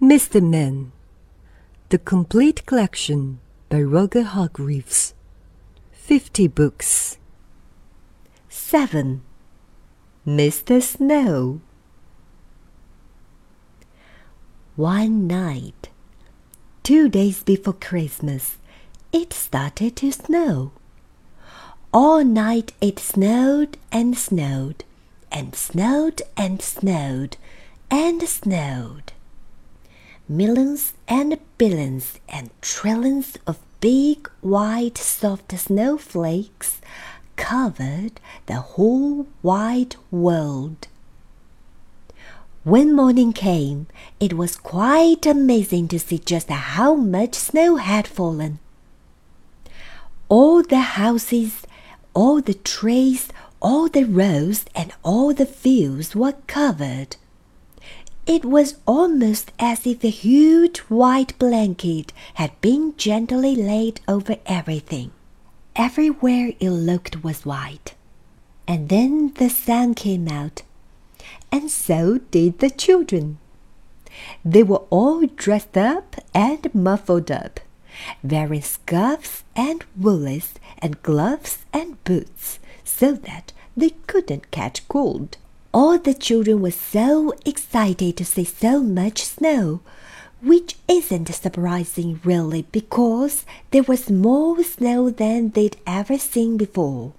[0.00, 0.40] Mr.
[0.40, 0.92] Men,
[1.88, 5.12] The Complete Collection by Roger Hargreaves.
[5.90, 7.18] 50 books.
[8.48, 9.22] 7.
[10.24, 10.80] Mr.
[10.80, 11.60] Snow.
[14.76, 15.88] One night,
[16.84, 18.58] two days before Christmas,
[19.12, 20.70] it started to snow.
[21.92, 24.84] All night it snowed and snowed,
[25.32, 27.36] and snowed and snowed,
[27.90, 29.12] and snowed.
[30.30, 36.82] Millions and billions and trillions of big, white, soft snowflakes
[37.36, 40.86] covered the whole wide world.
[42.62, 43.86] When morning came,
[44.20, 48.58] it was quite amazing to see just how much snow had fallen.
[50.28, 51.62] All the houses,
[52.12, 53.28] all the trees,
[53.62, 57.16] all the roads, and all the fields were covered.
[58.28, 65.12] It was almost as if a huge white blanket had been gently laid over everything.
[65.74, 67.94] Everywhere it looked was white.
[68.66, 70.60] And then the sun came out,
[71.50, 73.38] and so did the children.
[74.44, 77.60] They were all dressed up and muffled up,
[78.22, 85.38] wearing scarfs and woolies and gloves and boots, so that they couldn't catch cold.
[85.74, 89.80] All the children were so excited to see so much snow,
[90.40, 97.12] which isn't surprising really because there was more snow than they'd ever seen before.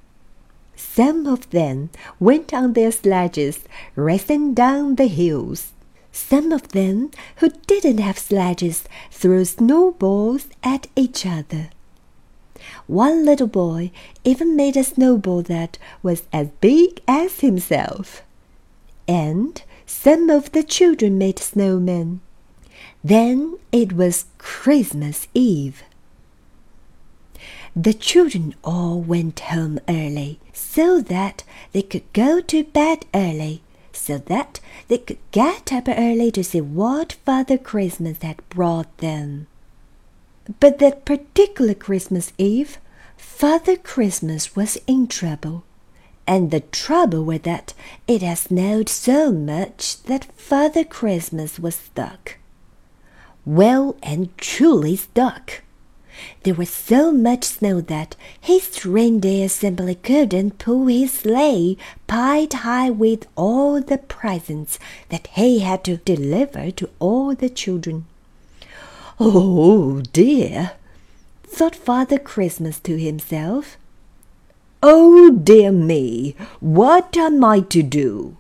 [0.76, 3.60] Some of them went on their sledges
[3.96, 5.74] racing down the hills.
[6.12, 11.70] Some of them who didn't have sledges threw snowballs at each other.
[12.88, 13.92] One little boy
[14.24, 18.24] even made a snowball that was as big as himself
[19.10, 22.20] and some of the children made snowmen.
[23.04, 25.82] Then it was Christmas Eve.
[27.76, 34.20] The children all went home early so that they could go to bed early, so
[34.20, 39.48] that they could get up early to see what Father Christmas had brought them.
[40.60, 42.78] But that particular Christmas Eve,
[43.18, 45.64] Father Christmas was in trouble
[46.30, 47.74] and the trouble was that
[48.08, 52.38] it had snowed so much that Father Christmas was stuck.
[53.48, 55.64] Well and truly stuck.
[56.44, 62.92] There was so much snow that his reindeer simply couldn't pull his sleigh piled high
[62.92, 64.78] with all the presents
[65.10, 68.06] that he had to deliver to all the children.
[69.20, 70.74] Oh dear,
[71.42, 73.78] thought Father Christmas to himself.
[74.82, 78.38] Oh dear me, what am I to do?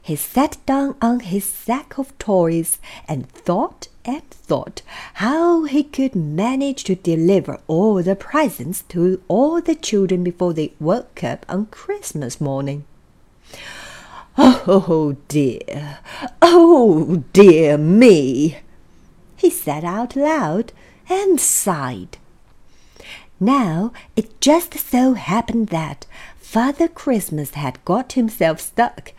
[0.00, 2.78] He sat down on his sack of toys
[3.08, 4.82] and thought and thought
[5.14, 10.72] how he could manage to deliver all the presents to all the children before they
[10.78, 12.84] woke up on Christmas morning.
[14.38, 15.98] Oh dear,
[16.42, 18.58] oh dear me,
[19.36, 20.72] he said out loud
[21.08, 22.18] and sighed.
[23.38, 26.06] Now it just so happened that
[26.38, 29.12] Father Christmas had got himself stuck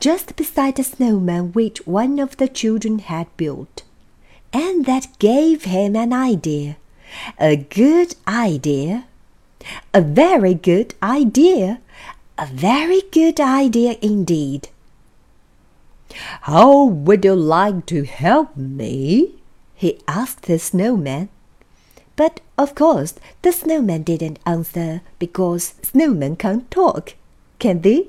[0.00, 3.82] just beside the snowman which one of the children had built.
[4.52, 6.76] And that gave him an idea.
[7.38, 9.04] A good idea.
[9.94, 11.80] A very good idea.
[12.38, 14.68] A very good idea indeed.
[16.42, 19.36] How would you like to help me?
[19.74, 21.28] he asked the snowman.
[22.20, 27.14] But of course the snowman didn't answer because snowmen can't talk,
[27.58, 28.08] can they?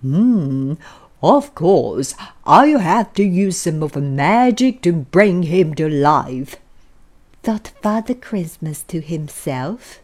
[0.00, 0.72] Hmm,
[1.22, 6.56] of course, I'll have to use some of the magic to bring him to life,
[7.44, 10.00] thought Father Christmas to himself.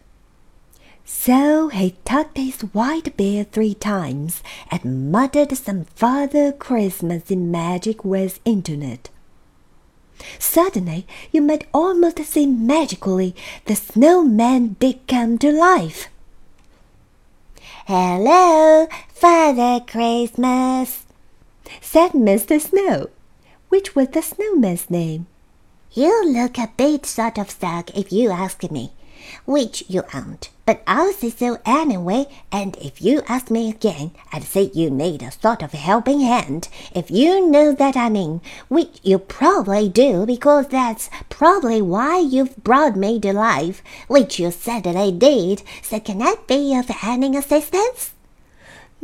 [1.03, 4.41] So he tucked his white beard three times
[4.71, 9.09] and muttered some Father Christmas in magic words into it.
[10.39, 13.35] Suddenly, you might almost see magically
[13.65, 16.09] the snowman did come to life.
[17.87, 21.05] Hello, Father Christmas,
[21.81, 22.59] said Mr.
[22.59, 23.09] Snow,
[23.69, 25.27] which was the snowman's name.
[25.91, 28.91] You look a bit sort of stuck if you ask me,
[29.45, 30.49] which you aren't.
[30.65, 35.21] But I'll say so anyway, and if you ask me again, I'd say you need
[35.21, 40.25] a sort of helping hand, if you know that I mean, which you probably do,
[40.25, 46.21] because that's probably why you've brought me to life, which you certainly did, so can
[46.21, 48.13] I be of any assistance?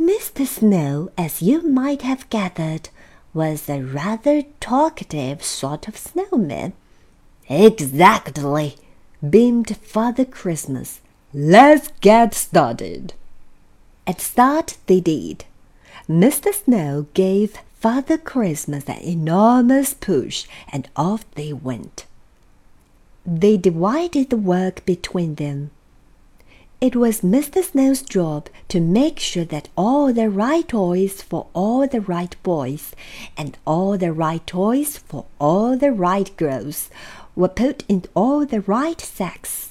[0.00, 0.44] Mr.
[0.44, 2.88] Snow, as you might have gathered,
[3.32, 6.72] was a rather talkative sort of snowman.
[7.48, 8.74] Exactly,
[9.28, 11.00] beamed Father Christmas.
[11.32, 13.14] Let's get started.
[14.06, 15.44] At start they did.
[16.08, 16.52] Mr.
[16.52, 22.06] Snow gave Father Christmas an enormous push, and off they went.
[23.24, 25.70] They divided the work between them.
[26.80, 27.62] It was Mr.
[27.62, 32.92] Snow's job to make sure that all the right toys for all the right boys
[33.36, 36.90] and all the right toys for all the right girls
[37.34, 39.70] were put in all the right sacks.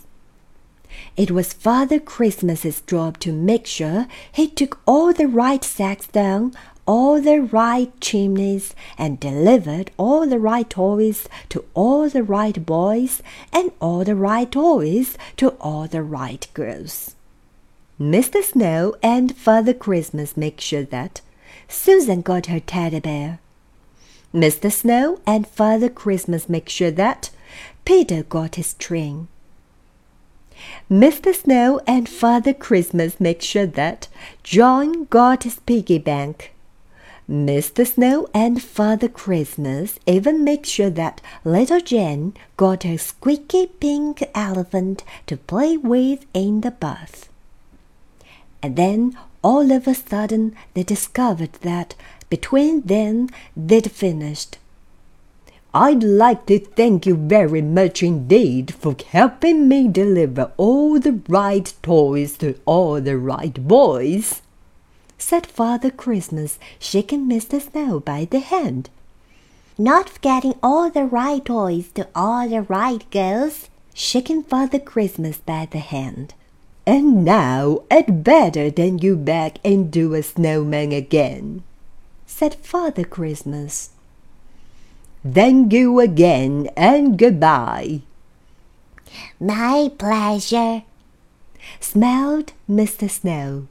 [1.18, 6.54] It was Father Christmas's job to make sure he took all the right sacks down
[6.86, 13.22] all the right chimneys and delivered all the right toys to all the right boys
[13.54, 17.16] and all the right toys to all the right girls.
[18.00, 18.44] Mr.
[18.44, 21.22] Snow and Father Christmas make sure that
[21.68, 23.40] Susan got her teddy bear.
[24.34, 24.72] Mr.
[24.72, 27.30] Snow and Father Christmas make sure that
[27.86, 29.28] Peter got his train.
[30.90, 31.34] Mr.
[31.34, 34.08] Snow and Father Christmas make sure that
[34.44, 36.54] John got his piggy bank.
[37.30, 37.88] Mr.
[37.88, 45.04] Snow and Father Christmas even make sure that little Jane got her squeaky pink elephant
[45.28, 47.30] to play with in the bath.
[48.62, 51.96] And then all of a sudden they discovered that
[52.30, 54.58] between them they'd finished.
[55.74, 61.74] I'd like to thank you very much indeed for helping me deliver all the right
[61.82, 64.42] toys to all the right boys
[65.22, 67.62] said Father Christmas, shaking Mr.
[67.62, 68.90] Snow by the hand.
[69.78, 75.68] Not forgetting all the right toys to all the right girls, shaking Father Christmas by
[75.70, 76.34] the hand.
[76.86, 81.64] And now I'd better than you back and do a snowman again,
[82.26, 83.92] said Father Christmas.
[85.24, 88.02] Thank you again and goodbye.
[89.40, 90.84] My pleasure,
[91.80, 93.08] smiled Mr.
[93.10, 93.68] Snow.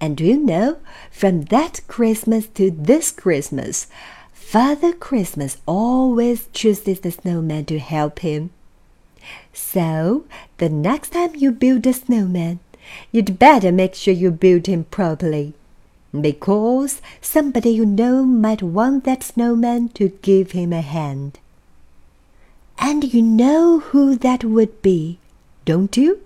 [0.00, 0.78] And do you know,
[1.10, 3.86] from that Christmas to this Christmas,
[4.32, 8.50] Father Christmas always chooses the snowman to help him.
[9.52, 10.24] So,
[10.58, 12.60] the next time you build a snowman,
[13.10, 15.54] you'd better make sure you build him properly.
[16.20, 21.38] Because somebody you know might want that snowman to give him a hand.
[22.78, 25.18] And you know who that would be,
[25.64, 26.20] don't you?